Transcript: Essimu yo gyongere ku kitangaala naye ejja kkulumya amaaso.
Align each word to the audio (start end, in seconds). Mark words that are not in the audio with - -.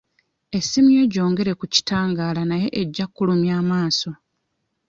Essimu 0.57 0.89
yo 0.99 1.03
gyongere 1.13 1.51
ku 1.59 1.65
kitangaala 1.73 2.41
naye 2.49 2.67
ejja 2.81 3.05
kkulumya 3.07 3.53
amaaso. 3.61 4.09